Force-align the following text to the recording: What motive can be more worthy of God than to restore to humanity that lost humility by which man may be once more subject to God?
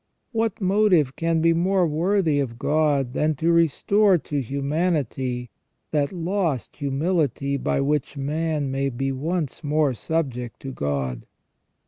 What 0.31 0.59
motive 0.59 1.15
can 1.15 1.41
be 1.41 1.53
more 1.53 1.85
worthy 1.85 2.39
of 2.39 2.57
God 2.57 3.13
than 3.13 3.35
to 3.35 3.51
restore 3.51 4.17
to 4.17 4.41
humanity 4.41 5.51
that 5.91 6.11
lost 6.11 6.77
humility 6.77 7.55
by 7.55 7.81
which 7.81 8.17
man 8.17 8.71
may 8.71 8.89
be 8.89 9.11
once 9.11 9.63
more 9.63 9.93
subject 9.93 10.59
to 10.61 10.71
God? 10.71 11.27